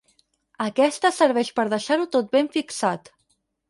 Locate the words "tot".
2.19-2.37